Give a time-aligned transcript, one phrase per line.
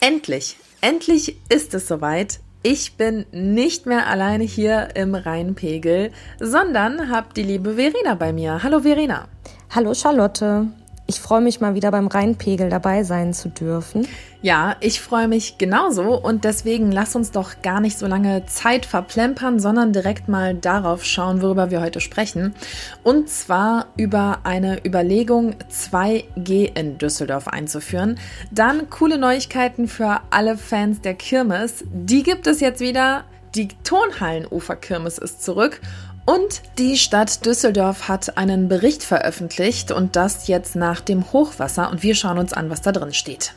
[0.00, 2.40] Endlich, endlich ist es soweit.
[2.62, 8.62] Ich bin nicht mehr alleine hier im Rheinpegel, sondern habe die liebe Verena bei mir.
[8.62, 9.28] Hallo Verena.
[9.74, 10.66] Hallo Charlotte.
[11.08, 14.08] Ich freue mich mal wieder beim Rheinpegel dabei sein zu dürfen.
[14.42, 18.86] Ja, ich freue mich genauso und deswegen lass uns doch gar nicht so lange Zeit
[18.86, 22.56] verplempern, sondern direkt mal darauf schauen, worüber wir heute sprechen.
[23.04, 28.18] Und zwar über eine Überlegung, 2G in Düsseldorf einzuführen.
[28.50, 31.84] Dann coole Neuigkeiten für alle Fans der Kirmes.
[31.88, 33.24] Die gibt es jetzt wieder.
[33.54, 35.80] Die Tonhallenufer-Kirmes ist zurück
[36.26, 42.02] und die Stadt Düsseldorf hat einen Bericht veröffentlicht und das jetzt nach dem Hochwasser und
[42.02, 43.54] wir schauen uns an, was da drin steht.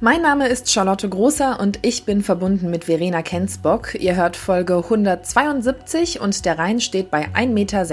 [0.00, 3.94] Mein Name ist Charlotte Großer und ich bin verbunden mit Verena Kensbock.
[3.94, 7.86] Ihr hört Folge 172 und der Rhein steht bei 1,96 Meter.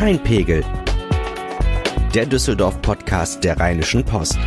[0.00, 0.64] Rheinpegel.
[2.14, 4.38] Der Düsseldorf-Podcast der Rheinischen Post.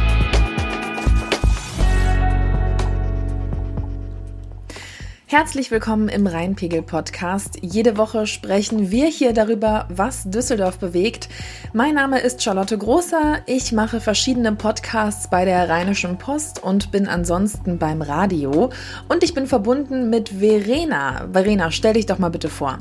[5.30, 7.58] Herzlich willkommen im Rheinpegel Podcast.
[7.62, 11.28] Jede Woche sprechen wir hier darüber, was Düsseldorf bewegt.
[11.74, 13.40] Mein Name ist Charlotte Großer.
[13.46, 18.70] Ich mache verschiedene Podcasts bei der Rheinischen Post und bin ansonsten beim Radio.
[19.10, 21.28] Und ich bin verbunden mit Verena.
[21.34, 22.80] Verena, stell dich doch mal bitte vor.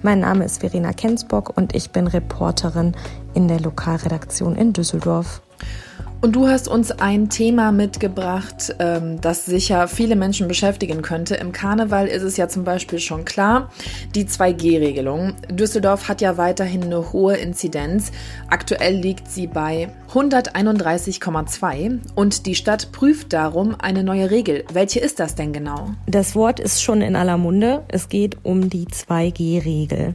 [0.00, 2.96] Mein Name ist Verena Kensbock und ich bin Reporterin
[3.34, 5.42] in der Lokalredaktion in Düsseldorf.
[6.22, 11.34] Und du hast uns ein Thema mitgebracht, ähm, das sicher viele Menschen beschäftigen könnte.
[11.34, 13.72] Im Karneval ist es ja zum Beispiel schon klar,
[14.14, 15.34] die 2G-Regelung.
[15.50, 18.12] Düsseldorf hat ja weiterhin eine hohe Inzidenz.
[18.48, 24.62] Aktuell liegt sie bei 131,2 und die Stadt prüft darum eine neue Regel.
[24.72, 25.90] Welche ist das denn genau?
[26.06, 27.82] Das Wort ist schon in aller Munde.
[27.88, 30.14] Es geht um die 2G-Regel.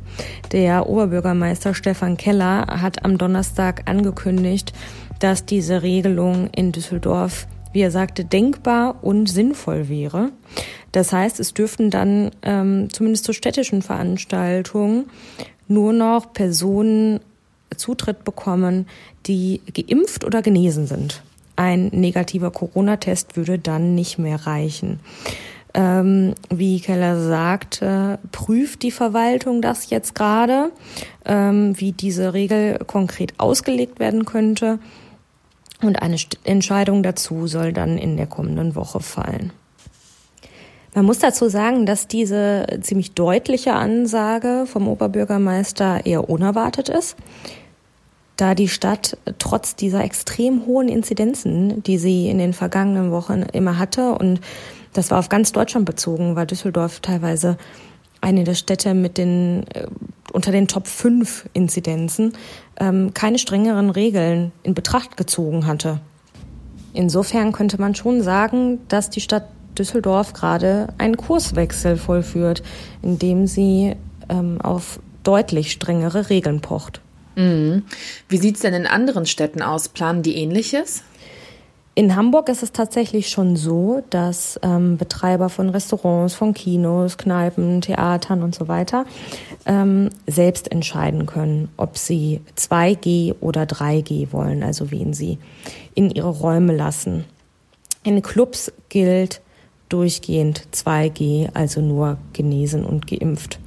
[0.53, 4.72] Der Oberbürgermeister Stefan Keller hat am Donnerstag angekündigt,
[5.20, 10.32] dass diese Regelung in Düsseldorf, wie er sagte, denkbar und sinnvoll wäre.
[10.92, 15.06] Das heißt, es dürften dann ähm, zumindest zu städtischen Veranstaltungen
[15.68, 17.19] nur noch Personen
[17.75, 18.88] Zutritt bekommen,
[19.25, 21.22] die geimpft oder genesen sind.
[21.56, 25.00] Ein negativer Corona-Test würde dann nicht mehr reichen.
[25.74, 30.72] Ähm, wie Keller sagte, prüft die Verwaltung das jetzt gerade,
[31.25, 34.80] ähm, wie diese Regel konkret ausgelegt werden könnte.
[35.82, 39.52] Und eine Entscheidung dazu soll dann in der kommenden Woche fallen.
[40.96, 47.16] Man muss dazu sagen, dass diese ziemlich deutliche Ansage vom Oberbürgermeister eher unerwartet ist,
[48.36, 53.78] da die Stadt trotz dieser extrem hohen Inzidenzen, die sie in den vergangenen Wochen immer
[53.78, 54.42] hatte, und
[54.94, 57.58] das war auf ganz Deutschland bezogen, war Düsseldorf teilweise
[58.22, 59.88] eine der Städte mit den äh,
[60.33, 62.33] unter den Top 5 Inzidenzen
[62.79, 66.00] ähm, keine strengeren Regeln in Betracht gezogen hatte.
[66.94, 69.47] Insofern könnte man schon sagen, dass die Stadt
[69.78, 72.63] Düsseldorf gerade einen Kurswechsel vollführt,
[73.01, 73.95] indem sie
[74.29, 77.01] ähm, auf deutlich strengere Regeln pocht.
[77.35, 77.84] Mhm.
[78.28, 79.89] Wie sieht es denn in anderen Städten aus?
[79.89, 81.03] Planen die ähnliches?
[81.97, 87.81] In Hamburg ist es tatsächlich schon so, dass ähm, Betreiber von Restaurants, von Kinos, Kneipen,
[87.81, 89.08] Theatern und so weiter
[89.66, 95.40] ähm, selbst entscheiden können, ob sie 2G oder 3G wollen, also wen sie
[95.96, 97.25] in ihre Räume lassen.
[98.03, 99.41] In Clubs gilt
[99.90, 103.58] durchgehend 2G, also nur genesen und geimpft.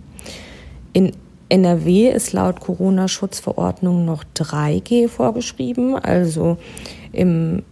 [0.92, 1.10] In
[1.48, 6.58] NRW ist laut Corona-Schutzverordnung noch 3G vorgeschrieben, also
[7.10, 7.64] im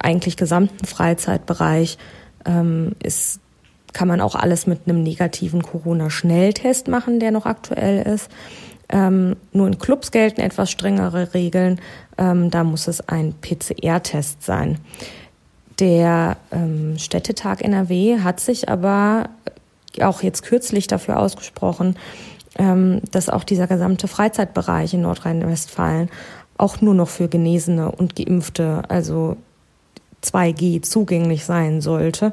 [0.00, 1.98] eigentlich gesamten Freizeitbereich
[2.44, 3.40] ähm, ist,
[3.92, 8.30] kann man auch alles mit einem negativen Corona-Schnelltest machen, der noch aktuell ist.
[8.88, 11.80] Ähm, nur in Clubs gelten etwas strengere Regeln.
[12.18, 14.78] Ähm, da muss es ein PCR-Test sein.
[15.78, 19.30] Der ähm, Städtetag NRW hat sich aber
[20.00, 21.96] auch jetzt kürzlich dafür ausgesprochen,
[22.58, 26.10] ähm, dass auch dieser gesamte Freizeitbereich in Nordrhein-Westfalen
[26.58, 29.36] auch nur noch für Genesene und Geimpfte, also
[30.22, 32.32] 2G zugänglich sein sollte,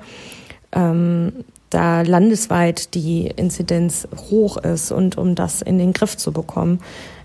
[0.72, 1.32] ähm,
[1.70, 6.80] da landesweit die Inzidenz hoch ist und um das in den Griff zu bekommen,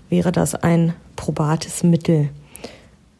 [0.09, 2.29] wäre das ein probates Mittel.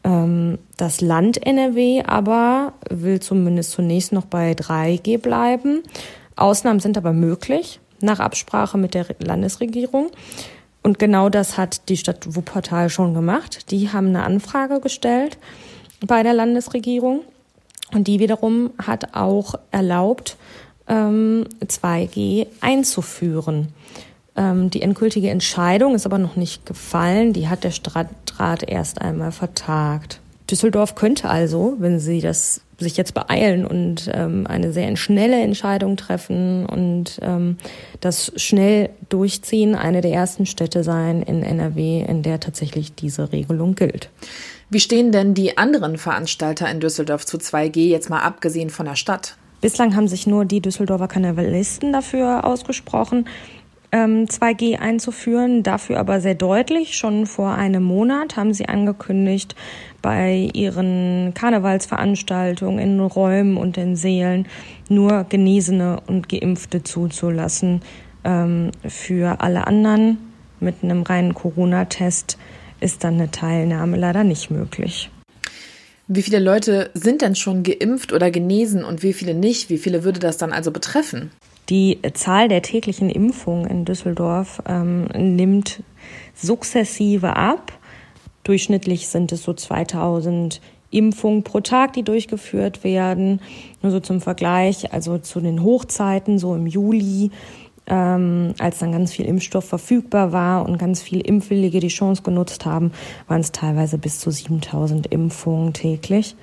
[0.04, 5.82] Ähm, das Land NRW aber will zumindest zunächst noch bei 3G bleiben.
[6.36, 10.10] Ausnahmen sind aber möglich, nach Absprache mit der Landesregierung.
[10.82, 13.70] Und genau das hat die Stadt Wuppertal schon gemacht.
[13.70, 15.38] Die haben eine Anfrage gestellt
[16.06, 17.22] bei der Landesregierung
[17.94, 20.36] und die wiederum hat auch erlaubt,
[20.88, 23.68] ähm, 2G einzuführen.
[24.36, 27.32] Ähm, die endgültige Entscheidung ist aber noch nicht gefallen.
[27.32, 30.20] Die hat der Stadtrat erst einmal vertagt.
[30.50, 35.96] Düsseldorf könnte also, wenn sie das sich jetzt beeilen und ähm, eine sehr schnelle Entscheidung
[35.96, 37.56] treffen und ähm,
[38.00, 43.76] das schnell durchziehen, eine der ersten Städte sein in NRW, in der tatsächlich diese Regelung
[43.76, 44.10] gilt.
[44.70, 48.96] Wie stehen denn die anderen Veranstalter in Düsseldorf zu 2G, jetzt mal abgesehen von der
[48.96, 49.36] Stadt?
[49.60, 53.26] Bislang haben sich nur die Düsseldorfer Karnevalisten dafür ausgesprochen.
[53.94, 55.62] 2G ähm, einzuführen.
[55.62, 56.96] Dafür aber sehr deutlich.
[56.96, 59.54] Schon vor einem Monat haben sie angekündigt,
[60.02, 64.46] bei ihren Karnevalsveranstaltungen in Räumen und in Seelen
[64.88, 67.82] nur Genesene und Geimpfte zuzulassen.
[68.24, 70.18] Ähm, für alle anderen
[70.60, 72.38] mit einem reinen Corona-Test
[72.84, 75.10] ist dann eine Teilnahme leider nicht möglich.
[76.06, 79.70] Wie viele Leute sind denn schon geimpft oder genesen und wie viele nicht?
[79.70, 81.30] Wie viele würde das dann also betreffen?
[81.70, 85.82] Die Zahl der täglichen Impfungen in Düsseldorf ähm, nimmt
[86.34, 87.72] sukzessive ab.
[88.42, 90.60] Durchschnittlich sind es so 2000
[90.90, 93.40] Impfungen pro Tag, die durchgeführt werden.
[93.80, 97.30] Nur so zum Vergleich, also zu den Hochzeiten, so im Juli,
[97.86, 102.64] ähm, als dann ganz viel Impfstoff verfügbar war und ganz viele Impfwillige die Chance genutzt
[102.64, 102.92] haben,
[103.28, 106.36] waren es teilweise bis zu 7000 Impfungen täglich.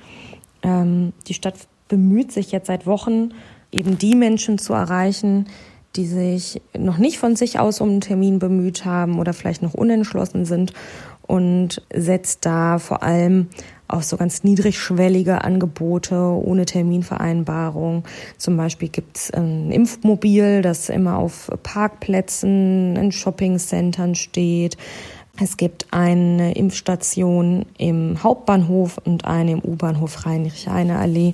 [0.63, 1.55] Ähm, die Stadt
[1.87, 3.31] bemüht sich jetzt seit Wochen
[3.71, 5.47] eben die Menschen zu erreichen,
[5.95, 9.73] die sich noch nicht von sich aus um einen Termin bemüht haben oder vielleicht noch
[9.73, 10.73] unentschlossen sind
[11.21, 13.47] und setzt da vor allem
[13.93, 18.03] auf so ganz niedrigschwellige Angebote ohne Terminvereinbarung.
[18.37, 24.77] Zum Beispiel gibt's ein Impfmobil, das immer auf Parkplätzen, in Shoppingcentern steht.
[25.41, 31.33] Es gibt eine Impfstation im Hauptbahnhof und eine im U-Bahnhof Heinrich-Heine-Allee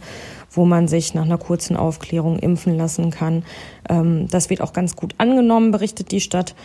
[0.58, 3.44] wo man sich nach einer kurzen Aufklärung impfen lassen kann.
[3.88, 6.56] Ähm, das wird auch ganz gut angenommen, berichtet die Stadt.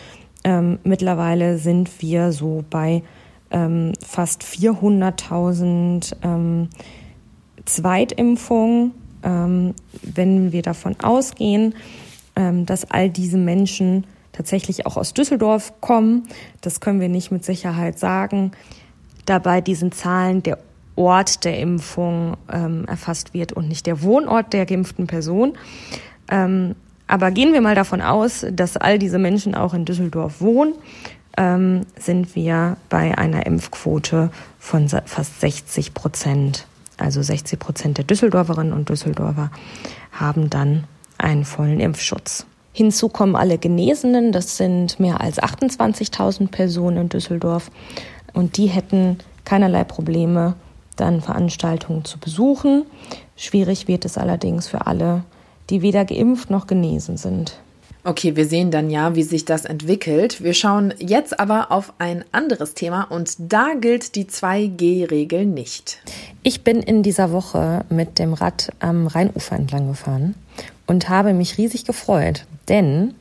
[0.43, 3.03] Ähm, mittlerweile sind wir so bei
[3.53, 6.69] ähm, fast 400.000 ähm,
[7.65, 8.91] Zweitimpfungen.
[9.23, 11.75] Ähm, wenn wir davon ausgehen,
[12.35, 16.23] ähm, dass all diese Menschen tatsächlich auch aus Düsseldorf kommen,
[16.59, 18.51] das können wir nicht mit Sicherheit sagen.
[19.25, 20.57] Dabei diesen Zahlen der
[20.95, 25.53] Ort der Impfung ähm, erfasst wird und nicht der Wohnort der geimpften Person.
[26.29, 26.75] Ähm,
[27.07, 30.73] aber gehen wir mal davon aus, dass all diese Menschen auch in Düsseldorf wohnen,
[31.37, 36.67] ähm, sind wir bei einer Impfquote von fast 60 Prozent.
[36.97, 39.51] Also 60 Prozent der Düsseldorferinnen und Düsseldorfer
[40.11, 40.85] haben dann
[41.17, 42.45] einen vollen Impfschutz.
[42.71, 47.69] Hinzu kommen alle Genesenen, das sind mehr als 28.000 Personen in Düsseldorf
[48.33, 50.55] und die hätten keinerlei Probleme,
[50.95, 52.85] dann Veranstaltungen zu besuchen.
[53.35, 55.23] Schwierig wird es allerdings für alle,
[55.69, 57.59] die weder geimpft noch genesen sind.
[58.05, 60.43] Okay, wir sehen dann ja, wie sich das entwickelt.
[60.43, 65.99] Wir schauen jetzt aber auf ein anderes Thema und da gilt die 2G-Regel nicht.
[66.43, 70.35] Ich bin in dieser Woche mit dem Rad am Rheinufer entlang gefahren
[70.85, 73.13] und habe mich riesig gefreut, denn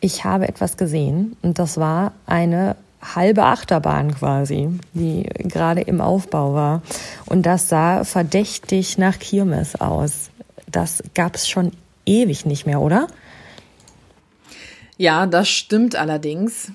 [0.00, 2.76] ich habe etwas gesehen und das war eine
[3.14, 6.82] halbe Achterbahn quasi, die gerade im Aufbau war.
[7.24, 10.28] Und das sah verdächtig nach Kirmes aus.
[10.70, 11.72] Das gab es schon
[12.04, 13.08] ewig nicht mehr, oder?
[14.98, 16.72] Ja, das stimmt allerdings.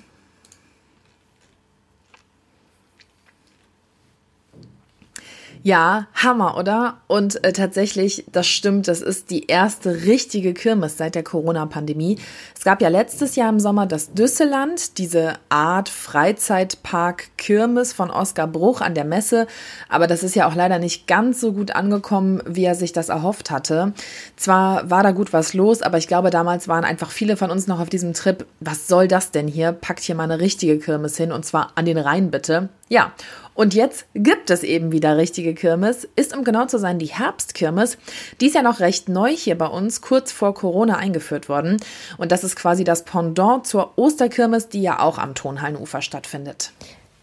[5.64, 6.96] Ja, Hammer, oder?
[7.06, 12.18] Und äh, tatsächlich, das stimmt, das ist die erste richtige Kirmes seit der Corona-Pandemie.
[12.56, 18.80] Es gab ja letztes Jahr im Sommer das Düsseland, diese Art Freizeitpark-Kirmes von Oskar Bruch
[18.80, 19.46] an der Messe.
[19.88, 23.08] Aber das ist ja auch leider nicht ganz so gut angekommen, wie er sich das
[23.08, 23.92] erhofft hatte.
[24.34, 27.68] Zwar war da gut was los, aber ich glaube, damals waren einfach viele von uns
[27.68, 28.46] noch auf diesem Trip.
[28.58, 29.70] Was soll das denn hier?
[29.70, 32.68] Packt hier mal eine richtige Kirmes hin und zwar an den Rhein bitte.
[32.88, 33.12] Ja,
[33.54, 37.98] und jetzt gibt es eben wieder richtige Kirmes, ist um genau zu sein die Herbstkirmes.
[38.40, 41.76] Die ist ja noch recht neu hier bei uns, kurz vor Corona eingeführt worden.
[42.16, 46.72] Und das ist quasi das Pendant zur Osterkirmes, die ja auch am Tonhallenufer stattfindet.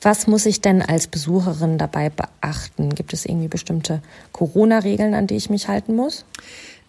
[0.01, 2.95] Was muss ich denn als Besucherin dabei beachten?
[2.95, 6.25] Gibt es irgendwie bestimmte Corona-Regeln, an die ich mich halten muss?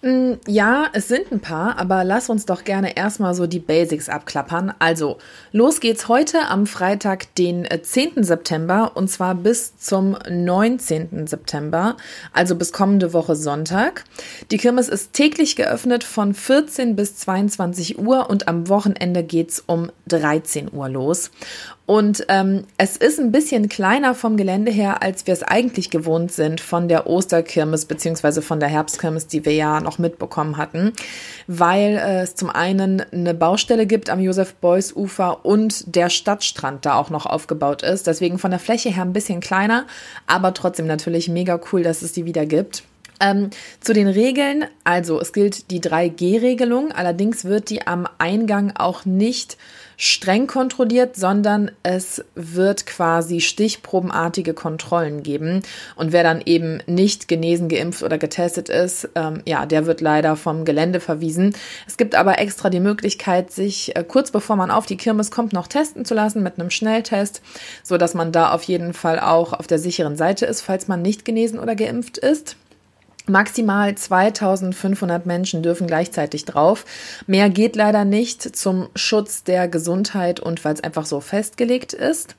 [0.02, 4.08] Mm, ja, es sind ein paar, aber lass uns doch gerne erstmal so die Basics
[4.08, 4.72] abklappern.
[4.78, 5.18] Also,
[5.52, 8.16] los geht's heute am Freitag, den 10.
[8.16, 11.26] Äh, September und zwar bis zum 19.
[11.26, 11.98] September,
[12.32, 14.04] also bis kommende Woche Sonntag.
[14.50, 19.92] Die Kirmes ist täglich geöffnet von 14 bis 22 Uhr und am Wochenende geht's um
[20.08, 21.30] 13 Uhr los.
[21.90, 26.30] Und ähm, es ist ein bisschen kleiner vom Gelände her, als wir es eigentlich gewohnt
[26.30, 30.92] sind von der Osterkirmes beziehungsweise von der Herbstkirmes, die wir ja noch mitbekommen hatten,
[31.48, 37.10] weil äh, es zum einen eine Baustelle gibt am Josef-Beuys-Ufer und der Stadtstrand da auch
[37.10, 38.06] noch aufgebaut ist.
[38.06, 39.88] Deswegen von der Fläche her ein bisschen kleiner,
[40.28, 42.84] aber trotzdem natürlich mega cool, dass es die wieder gibt.
[43.18, 49.04] Ähm, zu den Regeln, also es gilt die 3G-Regelung, allerdings wird die am Eingang auch
[49.04, 49.58] nicht
[50.00, 55.60] streng kontrolliert, sondern es wird quasi stichprobenartige Kontrollen geben.
[55.94, 60.36] Und wer dann eben nicht genesen, geimpft oder getestet ist, ähm, ja, der wird leider
[60.36, 61.54] vom Gelände verwiesen.
[61.86, 65.52] Es gibt aber extra die Möglichkeit, sich äh, kurz bevor man auf die Kirmes kommt,
[65.52, 67.42] noch testen zu lassen mit einem Schnelltest,
[67.82, 71.02] so dass man da auf jeden Fall auch auf der sicheren Seite ist, falls man
[71.02, 72.56] nicht genesen oder geimpft ist.
[73.26, 76.84] Maximal 2500 Menschen dürfen gleichzeitig drauf.
[77.26, 82.36] Mehr geht leider nicht zum Schutz der Gesundheit und weil es einfach so festgelegt ist.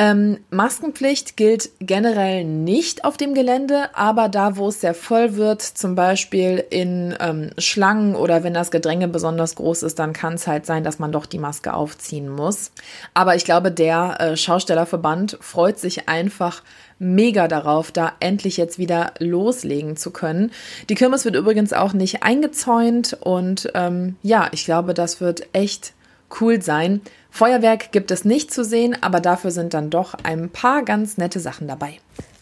[0.00, 5.60] Ähm, Maskenpflicht gilt generell nicht auf dem Gelände, aber da, wo es sehr voll wird,
[5.60, 10.46] zum Beispiel in ähm, Schlangen oder wenn das Gedränge besonders groß ist, dann kann es
[10.46, 12.70] halt sein, dass man doch die Maske aufziehen muss.
[13.12, 16.62] Aber ich glaube, der äh, Schaustellerverband freut sich einfach
[17.00, 20.52] mega darauf, da endlich jetzt wieder loslegen zu können.
[20.88, 25.92] Die Kirmes wird übrigens auch nicht eingezäunt und ähm, ja, ich glaube, das wird echt
[26.40, 27.00] cool sein.
[27.38, 31.38] Feuerwerk gibt es nicht zu sehen, aber dafür sind dann doch ein paar ganz nette
[31.38, 31.92] Sachen dabei.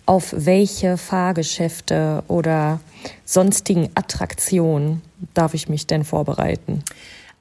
[0.07, 2.81] Auf welche Fahrgeschäfte oder
[3.27, 5.03] sonstigen Attraktionen
[5.35, 6.83] darf ich mich denn vorbereiten?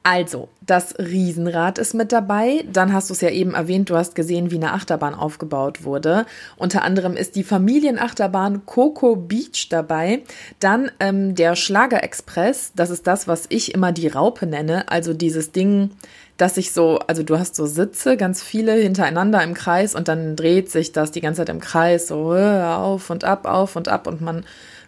[0.07, 2.63] Also, das Riesenrad ist mit dabei.
[2.71, 6.27] Dann hast du es ja eben erwähnt, du hast gesehen, wie eine Achterbahn aufgebaut wurde.
[6.57, 10.21] Unter anderem ist die Familienachterbahn Coco Beach dabei.
[10.59, 12.71] Dann ähm, der Schlager Express.
[12.75, 14.87] Das ist das, was ich immer die Raupe nenne.
[14.89, 15.89] Also dieses Ding,
[16.37, 20.35] dass sich so, also du hast so Sitze, ganz viele hintereinander im Kreis und dann
[20.35, 23.87] dreht sich das die ganze Zeit im Kreis so äh, auf und ab, auf und
[23.87, 24.45] ab und man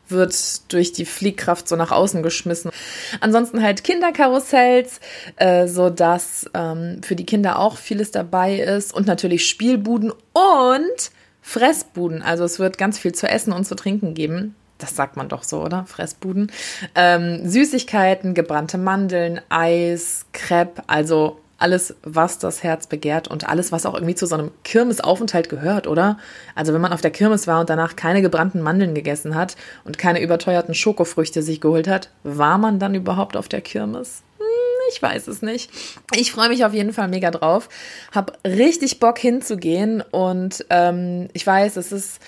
[0.10, 2.72] wird durch die Fliehkraft so nach außen geschmissen.
[3.20, 5.00] Ansonsten halt Kinderkarussells,
[5.38, 11.12] äh, so dass ähm, für die Kinder auch vieles dabei ist und natürlich Spielbuden und
[11.42, 12.22] Fressbuden.
[12.22, 14.56] Also es wird ganz viel zu essen und zu trinken geben.
[14.78, 15.86] Das sagt man doch so, oder?
[15.86, 16.52] Fressbuden.
[16.94, 23.86] Ähm, Süßigkeiten, gebrannte Mandeln, Eis, Crepe, also alles, was das Herz begehrt und alles, was
[23.86, 26.18] auch irgendwie zu so einem Kirmesaufenthalt gehört, oder?
[26.56, 29.98] Also wenn man auf der Kirmes war und danach keine gebrannten Mandeln gegessen hat und
[29.98, 34.22] keine überteuerten Schokofrüchte sich geholt hat, war man dann überhaupt auf der Kirmes?
[34.38, 34.46] Hm,
[34.92, 35.72] ich weiß es nicht.
[36.16, 37.70] Ich freue mich auf jeden Fall mega drauf.
[38.14, 42.22] Hab richtig Bock hinzugehen und ähm, ich weiß, es ist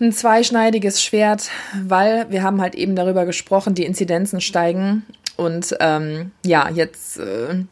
[0.00, 1.50] ein zweischneidiges Schwert,
[1.84, 5.06] weil wir haben halt eben darüber gesprochen, die Inzidenzen steigen
[5.36, 7.64] und ähm, ja, jetzt äh,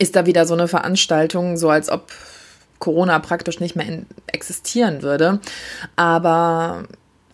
[0.00, 2.10] ist da wieder so eine Veranstaltung, so als ob
[2.78, 3.86] Corona praktisch nicht mehr
[4.26, 5.40] existieren würde.
[5.94, 6.84] Aber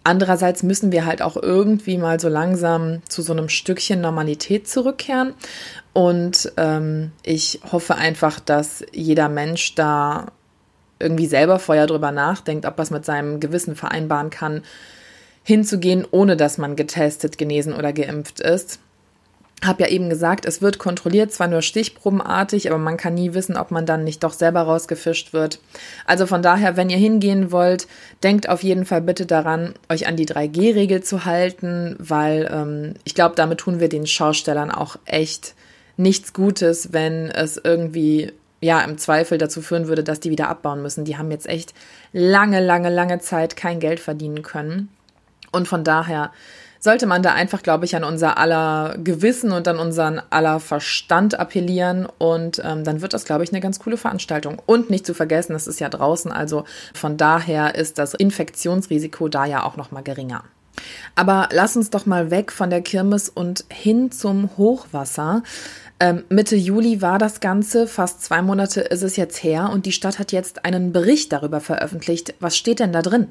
[0.02, 5.34] andererseits müssen wir halt auch irgendwie mal so langsam zu so einem Stückchen Normalität zurückkehren.
[5.92, 10.32] Und ähm, ich hoffe einfach, dass jeder Mensch da
[10.98, 14.62] irgendwie selber vorher drüber nachdenkt, ob es mit seinem Gewissen vereinbaren kann,
[15.44, 18.80] hinzugehen, ohne dass man getestet, genesen oder geimpft ist
[19.64, 23.56] habe ja eben gesagt, es wird kontrolliert, zwar nur stichprobenartig, aber man kann nie wissen,
[23.56, 25.60] ob man dann nicht doch selber rausgefischt wird.
[26.04, 27.86] Also von daher, wenn ihr hingehen wollt,
[28.22, 33.14] denkt auf jeden Fall bitte daran, euch an die 3G-Regel zu halten, weil ähm, ich
[33.14, 35.54] glaube, damit tun wir den Schaustellern auch echt
[35.96, 40.82] nichts Gutes, wenn es irgendwie ja im Zweifel dazu führen würde, dass die wieder abbauen
[40.82, 41.04] müssen.
[41.04, 41.72] Die haben jetzt echt
[42.12, 44.90] lange, lange, lange Zeit kein Geld verdienen können.
[45.52, 46.32] Und von daher
[46.78, 51.38] sollte man da einfach, glaube ich, an unser aller Gewissen und an unseren aller Verstand
[51.38, 52.06] appellieren.
[52.18, 54.60] Und ähm, dann wird das, glaube ich, eine ganz coole Veranstaltung.
[54.66, 56.64] Und nicht zu vergessen, es ist ja draußen, also
[56.94, 60.44] von daher ist das Infektionsrisiko da ja auch noch mal geringer.
[61.14, 65.42] Aber lass uns doch mal weg von der Kirmes und hin zum Hochwasser.
[65.98, 69.92] Ähm, Mitte Juli war das Ganze, fast zwei Monate ist es jetzt her und die
[69.92, 72.34] Stadt hat jetzt einen Bericht darüber veröffentlicht.
[72.38, 73.28] Was steht denn da drin?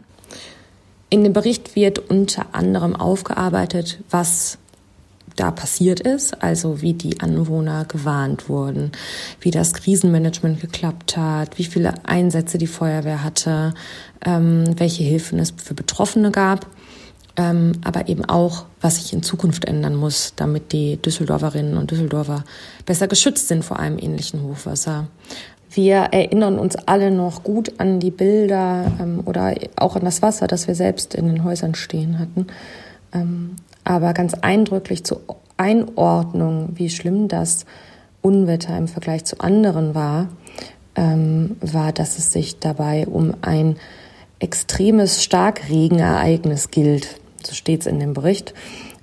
[1.15, 4.57] In dem Bericht wird unter anderem aufgearbeitet, was
[5.37, 8.91] da passiert ist, also wie die Anwohner gewarnt wurden,
[9.39, 13.73] wie das Krisenmanagement geklappt hat, wie viele Einsätze die Feuerwehr hatte,
[14.25, 16.67] ähm, welche Hilfen es für Betroffene gab,
[17.37, 22.43] ähm, aber eben auch, was sich in Zukunft ändern muss, damit die Düsseldorferinnen und Düsseldorfer
[22.85, 25.07] besser geschützt sind vor einem ähnlichen Hochwasser.
[25.75, 30.47] Wir erinnern uns alle noch gut an die Bilder ähm, oder auch an das Wasser,
[30.47, 32.47] das wir selbst in den Häusern stehen hatten.
[33.13, 35.21] Ähm, aber ganz eindrücklich zur
[35.57, 37.65] Einordnung, wie schlimm das
[38.21, 40.29] Unwetter im Vergleich zu anderen war,
[40.95, 43.75] ähm, war, dass es sich dabei um ein
[44.39, 47.19] extremes Starkregenereignis gilt.
[47.43, 48.53] So steht es in dem Bericht.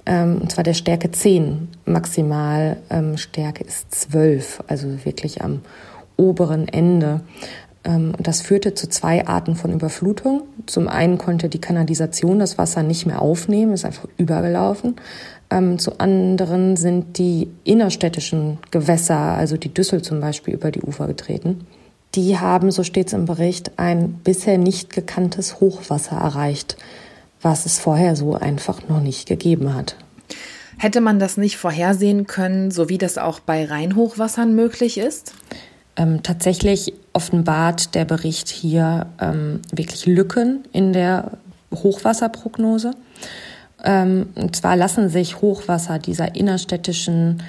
[0.07, 1.69] Ähm, und zwar der Stärke 10.
[1.85, 5.61] Maximal ähm, Stärke ist 12, also wirklich am
[6.17, 7.21] oberen Ende.
[7.85, 10.43] Ähm, das führte zu zwei Arten von Überflutung.
[10.67, 14.97] Zum einen konnte die Kanalisation das Wasser nicht mehr aufnehmen, ist einfach übergelaufen.
[15.51, 21.07] Ähm, zu anderen sind die innerstädtischen Gewässer, also die Düssel zum Beispiel, über die Ufer
[21.07, 21.67] getreten.
[22.15, 26.77] Die haben, so steht es im Bericht, ein bisher nicht gekanntes Hochwasser erreicht,
[27.41, 29.97] was es vorher so einfach noch nicht gegeben hat.
[30.79, 35.35] Hätte man das nicht vorhersehen können, so wie das auch bei Rheinhochwassern möglich ist?
[35.97, 41.33] Ähm, tatsächlich offenbart der Bericht hier ähm, wirklich Lücken in der
[41.75, 42.93] Hochwasserprognose.
[43.85, 47.43] Ähm, und zwar lassen sich Hochwasser dieser innerstädtischen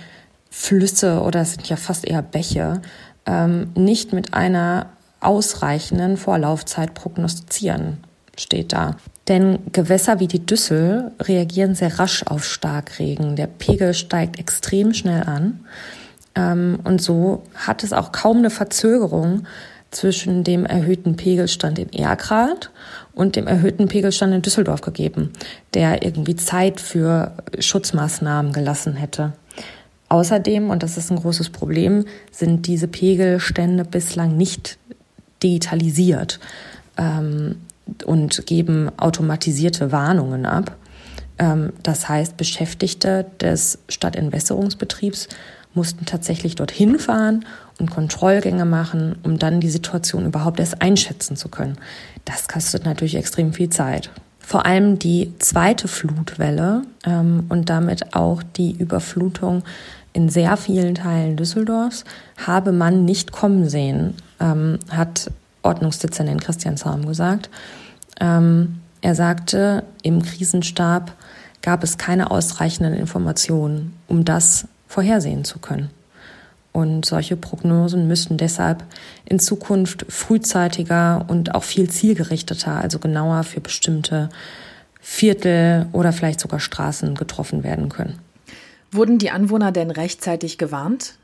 [0.49, 2.81] Flüsse oder es sind ja fast eher Bäche
[3.25, 4.87] ähm, nicht mit einer
[5.19, 8.03] ausreichenden Vorlaufzeit prognostizieren,
[8.37, 8.97] steht da.
[9.27, 13.35] Denn Gewässer wie die Düssel reagieren sehr rasch auf Starkregen.
[13.35, 15.61] Der Pegel steigt extrem schnell an.
[16.35, 19.45] Ähm, und so hat es auch kaum eine Verzögerung
[19.91, 22.71] zwischen dem erhöhten Pegelstand in Erkrath
[23.13, 25.31] und dem erhöhten Pegelstand in Düsseldorf gegeben,
[25.73, 29.33] der irgendwie Zeit für Schutzmaßnahmen gelassen hätte.
[30.09, 34.77] Außerdem, und das ist ein großes Problem, sind diese Pegelstände bislang nicht
[35.41, 36.39] digitalisiert
[36.97, 37.55] ähm,
[38.05, 40.75] und geben automatisierte Warnungen ab.
[41.39, 45.29] Ähm, das heißt, Beschäftigte des Stadtentwässerungsbetriebs
[45.73, 47.45] mussten tatsächlich dorthin fahren
[47.79, 51.77] und Kontrollgänge machen, um dann die Situation überhaupt erst einschätzen zu können.
[52.25, 54.09] Das kostet natürlich extrem viel Zeit.
[54.39, 59.63] Vor allem die zweite Flutwelle ähm, und damit auch die Überflutung
[60.11, 62.03] in sehr vielen Teilen Düsseldorfs
[62.45, 65.31] habe man nicht kommen sehen, ähm, hat
[65.63, 67.49] Ordnungsdezernent Christian Zaum gesagt.
[68.19, 71.13] Ähm, er sagte, im Krisenstab
[71.61, 75.89] gab es keine ausreichenden Informationen, um das vorhersehen zu können.
[76.71, 78.83] Und solche Prognosen müssten deshalb
[79.25, 84.29] in Zukunft frühzeitiger und auch viel zielgerichteter, also genauer für bestimmte
[84.99, 88.19] Viertel oder vielleicht sogar Straßen getroffen werden können.
[88.91, 91.15] Wurden die Anwohner denn rechtzeitig gewarnt?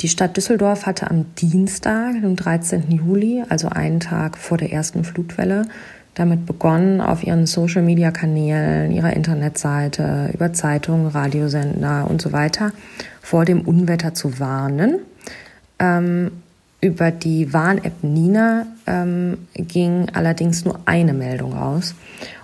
[0.00, 2.90] Die Stadt Düsseldorf hatte am Dienstag, dem 13.
[2.90, 5.66] Juli, also einen Tag vor der ersten Flutwelle,
[6.14, 12.72] damit begonnen, auf ihren Social-Media-Kanälen, ihrer Internetseite, über Zeitungen, Radiosender und so weiter
[13.22, 14.98] vor dem Unwetter zu warnen.
[15.78, 16.30] Ähm,
[16.82, 21.94] über die Warn-App Nina ähm, ging allerdings nur eine Meldung raus.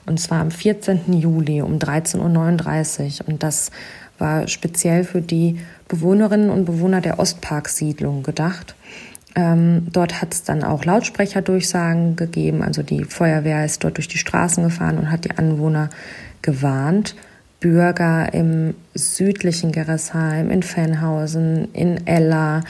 [0.07, 1.13] Und zwar am 14.
[1.13, 3.29] Juli um 13.39 Uhr.
[3.29, 3.71] Und das
[4.17, 8.77] war speziell für die Bewohnerinnen und Bewohner der Ostparksiedlung gedacht.
[9.38, 12.64] Ähm, dort hat es dann auch Lautsprecherdurchsagen gegeben.
[12.64, 15.90] Also die Feuerwehr ist dort durch die Straßen gefahren und hat die Anwohner
[16.42, 17.14] gewarnt.
[17.61, 22.62] Bürger im südlichen Gerresheim, in Fenhausen, in Ella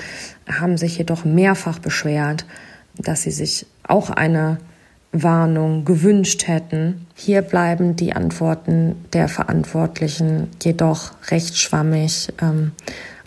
[0.47, 2.45] haben sich jedoch mehrfach beschwert,
[2.99, 4.59] dass sie sich auch eine
[5.11, 7.07] Warnung gewünscht hätten.
[7.15, 12.29] Hier bleiben die Antworten der Verantwortlichen jedoch recht schwammig.
[12.43, 12.73] Ähm,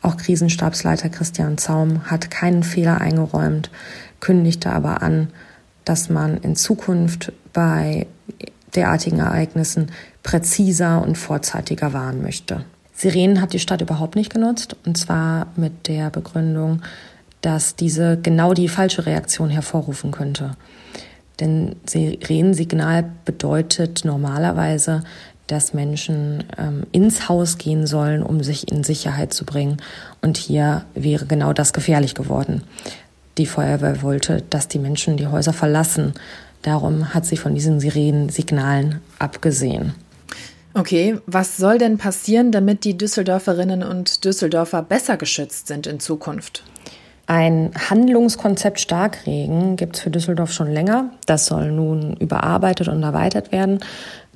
[0.02, 3.70] auch Krisenstabsleiter Christian Zaum hat keinen Fehler eingeräumt,
[4.20, 5.30] kündigte aber an,
[5.86, 8.08] dass man in Zukunft bei
[8.76, 9.92] derartigen Ereignissen
[10.24, 12.64] präziser und vorzeitiger warnen möchte.
[12.94, 16.82] Sirenen hat die Stadt überhaupt nicht genutzt, und zwar mit der Begründung,
[17.42, 20.56] dass diese genau die falsche Reaktion hervorrufen könnte.
[21.40, 25.04] Denn Sirenensignal bedeutet normalerweise,
[25.52, 29.78] dass Menschen ähm, ins Haus gehen sollen, um sich in Sicherheit zu bringen.
[30.22, 32.64] Und hier wäre genau das gefährlich geworden.
[33.38, 36.14] Die Feuerwehr wollte, dass die Menschen die Häuser verlassen.
[36.62, 39.94] Darum hat sie von diesen Sirenensignalen abgesehen.
[40.74, 46.64] Okay, was soll denn passieren, damit die Düsseldorferinnen und Düsseldorfer besser geschützt sind in Zukunft?
[47.28, 51.12] Ein Handlungskonzept Starkregen gibt es für Düsseldorf schon länger.
[51.26, 53.80] Das soll nun überarbeitet und erweitert werden.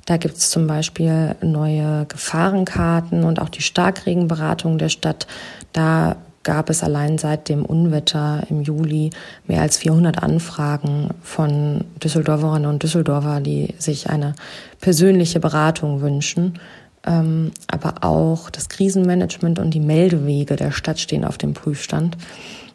[0.06, 5.26] Da gibt es zum Beispiel neue Gefahrenkarten und auch die Starkregenberatung der Stadt.
[5.72, 9.10] Da gab es allein seit dem Unwetter im Juli
[9.48, 14.36] mehr als 400 Anfragen von Düsseldorferinnen und Düsseldorfer, die sich eine
[14.80, 16.60] persönliche Beratung wünschen.
[17.04, 22.16] Ähm, aber auch das Krisenmanagement und die Meldewege der Stadt stehen auf dem Prüfstand.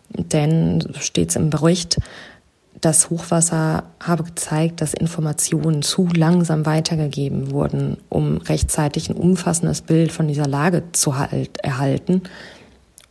[0.10, 1.98] Denn, so steht es im Bericht,
[2.82, 10.12] das Hochwasser habe gezeigt, dass Informationen zu langsam weitergegeben wurden, um rechtzeitig ein umfassendes Bild
[10.12, 12.24] von dieser Lage zu halt, erhalten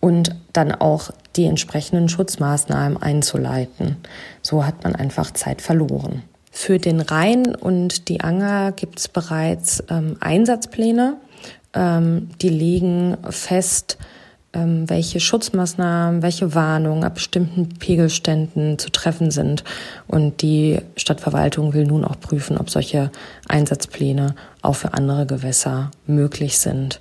[0.00, 3.96] und dann auch die entsprechenden Schutzmaßnahmen einzuleiten.
[4.42, 6.22] So hat man einfach Zeit verloren.
[6.50, 11.16] Für den Rhein und die Anger gibt es bereits ähm, Einsatzpläne.
[11.74, 13.98] Ähm, die legen fest,
[14.52, 19.64] ähm, welche Schutzmaßnahmen, welche Warnungen ab bestimmten Pegelständen zu treffen sind.
[20.06, 23.10] Und die Stadtverwaltung will nun auch prüfen, ob solche
[23.48, 27.00] Einsatzpläne auch für andere Gewässer möglich sind.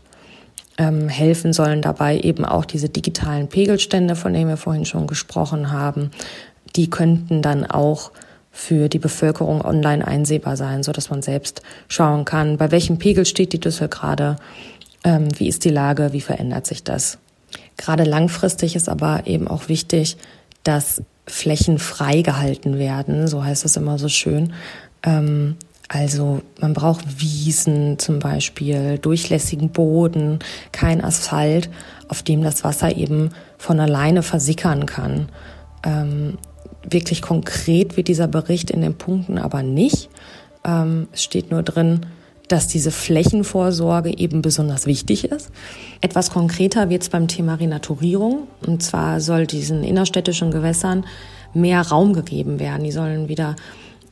[0.77, 5.71] Ähm, helfen sollen dabei eben auch diese digitalen Pegelstände, von denen wir vorhin schon gesprochen
[5.71, 6.11] haben.
[6.75, 8.11] Die könnten dann auch
[8.51, 13.25] für die Bevölkerung online einsehbar sein, so dass man selbst schauen kann, bei welchem Pegel
[13.25, 14.37] steht die Düssel gerade,
[15.03, 17.19] ähm, wie ist die Lage, wie verändert sich das.
[17.77, 20.17] Gerade langfristig ist aber eben auch wichtig,
[20.63, 24.53] dass Flächen freigehalten werden, so heißt es immer so schön.
[25.03, 25.55] Ähm,
[25.87, 30.39] also man braucht Wiesen zum Beispiel, durchlässigen Boden,
[30.71, 31.69] kein Asphalt,
[32.07, 35.29] auf dem das Wasser eben von alleine versickern kann.
[35.83, 36.37] Ähm,
[36.87, 40.09] wirklich konkret wird dieser Bericht in den Punkten aber nicht.
[40.63, 42.05] Ähm, es steht nur drin,
[42.49, 45.51] dass diese Flächenvorsorge eben besonders wichtig ist.
[46.01, 48.47] Etwas konkreter wird es beim Thema Renaturierung.
[48.65, 51.05] Und zwar soll diesen innerstädtischen Gewässern
[51.53, 52.83] mehr Raum gegeben werden.
[52.83, 53.55] Die sollen wieder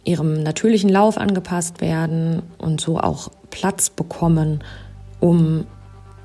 [0.03, 4.63] ihrem natürlichen Lauf angepasst werden und so auch Platz bekommen,
[5.19, 5.65] um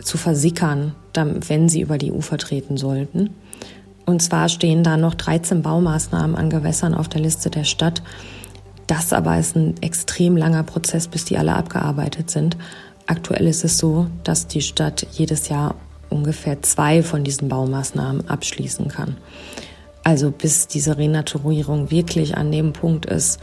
[0.00, 3.30] zu versickern, wenn sie über die Ufer treten sollten.
[4.04, 8.02] Und zwar stehen da noch 13 Baumaßnahmen an Gewässern auf der Liste der Stadt.
[8.92, 12.58] Das aber ist ein extrem langer Prozess, bis die alle abgearbeitet sind.
[13.06, 15.76] Aktuell ist es so, dass die Stadt jedes Jahr
[16.10, 19.16] ungefähr zwei von diesen Baumaßnahmen abschließen kann.
[20.04, 23.40] Also bis diese Renaturierung wirklich an dem Punkt ist,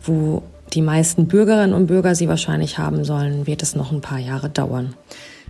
[0.00, 4.20] wo die meisten Bürgerinnen und Bürger sie wahrscheinlich haben sollen, wird es noch ein paar
[4.20, 4.94] Jahre dauern.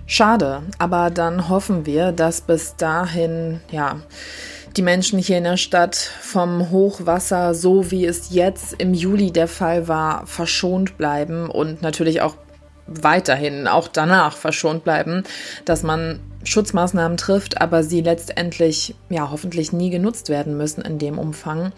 [0.06, 3.96] Schade, aber dann hoffen wir, dass bis dahin, ja,
[4.76, 9.48] die Menschen hier in der Stadt vom Hochwasser, so wie es jetzt im Juli der
[9.48, 12.36] Fall war, verschont bleiben und natürlich auch
[12.86, 15.24] weiterhin, auch danach verschont bleiben,
[15.64, 21.18] dass man Schutzmaßnahmen trifft, aber sie letztendlich ja hoffentlich nie genutzt werden müssen in dem
[21.18, 21.72] Umfang.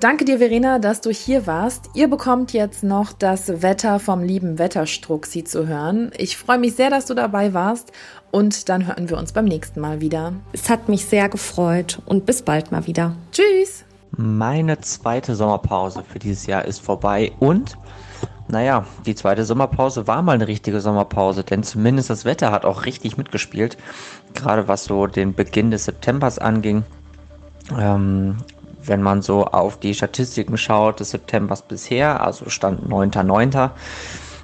[0.00, 1.90] Danke dir, Verena, dass du hier warst.
[1.94, 6.10] Ihr bekommt jetzt noch das Wetter vom lieben Wetterstruck sie zu hören.
[6.16, 7.92] Ich freue mich sehr, dass du dabei warst
[8.30, 10.34] und dann hören wir uns beim nächsten Mal wieder.
[10.52, 13.16] Es hat mich sehr gefreut und bis bald mal wieder.
[13.32, 13.84] Tschüss.
[14.14, 17.78] Meine zweite Sommerpause für dieses Jahr ist vorbei und
[18.48, 22.84] naja, die zweite Sommerpause war mal eine richtige Sommerpause, denn zumindest das Wetter hat auch
[22.84, 23.76] richtig mitgespielt.
[24.34, 26.84] Gerade was so den Beginn des Septembers anging.
[27.78, 28.38] Ähm,
[28.84, 33.70] wenn man so auf die Statistiken schaut des Septembers bisher, also Stand 9.9.,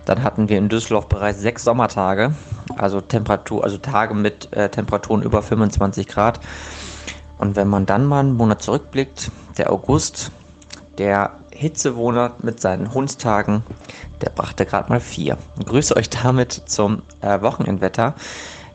[0.05, 2.35] dann hatten wir in Düsseldorf bereits sechs Sommertage,
[2.77, 6.41] also Temperatur, also Tage mit äh, Temperaturen über 25 Grad.
[7.37, 10.33] Und wenn man dann mal einen Monat zurückblickt, der August,
[10.97, 13.65] der Hitzewohner mit seinen Hundstagen,
[14.23, 15.37] der brachte gerade mal vier.
[15.65, 18.15] Grüße euch damit zum äh, Wochenendwetter.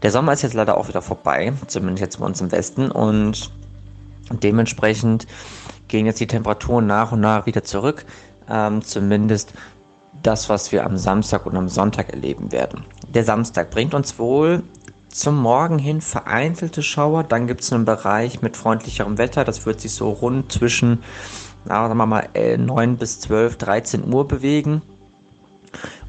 [0.02, 2.92] Der Sommer ist jetzt leider auch wieder vorbei, zumindest jetzt bei uns im Westen.
[2.92, 3.52] Und
[4.30, 5.28] dementsprechend
[5.88, 8.06] gehen jetzt die Temperaturen nach und nach wieder zurück.
[8.50, 9.54] Ähm, zumindest
[10.22, 12.84] das, was wir am Samstag und am Sonntag erleben werden.
[13.14, 14.62] Der Samstag bringt uns wohl
[15.08, 17.24] zum Morgen hin vereinzelte Schauer.
[17.24, 19.46] Dann gibt es einen Bereich mit freundlicherem Wetter.
[19.46, 21.02] Das wird sich so rund zwischen
[21.66, 24.82] na, sagen wir mal, 9 bis 12, 13 Uhr bewegen.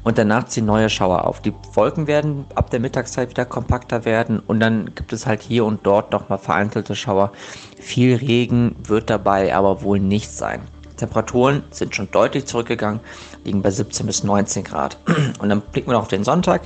[0.03, 1.41] Und danach ziehen neue Schauer auf.
[1.41, 5.65] Die Wolken werden ab der Mittagszeit wieder kompakter werden und dann gibt es halt hier
[5.65, 7.31] und dort nochmal vereinzelte Schauer.
[7.79, 10.61] Viel Regen wird dabei aber wohl nicht sein.
[10.97, 12.99] Temperaturen sind schon deutlich zurückgegangen,
[13.43, 14.97] liegen bei 17 bis 19 Grad.
[15.39, 16.61] Und dann blicken wir noch auf den Sonntag,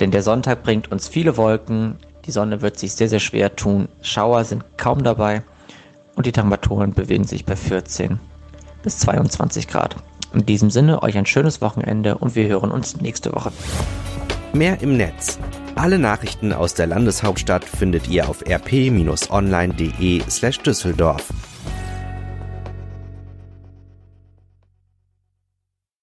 [0.00, 1.98] denn der Sonntag bringt uns viele Wolken.
[2.24, 3.88] Die Sonne wird sich sehr, sehr schwer tun.
[4.00, 5.42] Schauer sind kaum dabei
[6.16, 8.18] und die Temperaturen bewegen sich bei 14
[8.82, 9.96] bis 22 Grad.
[10.34, 13.52] In diesem Sinne euch ein schönes Wochenende und wir hören uns nächste Woche.
[14.52, 15.38] Mehr im Netz.
[15.76, 21.28] Alle Nachrichten aus der Landeshauptstadt findet ihr auf rp-online.de slash Düsseldorf.